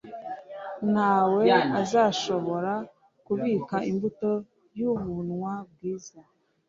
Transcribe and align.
Ntawe 0.91 1.43
azashobora 1.81 2.73
kubiba 3.25 3.77
imbuto 3.89 4.31
y'ubuuunwa 4.79 5.53
bwiza 5.71 6.19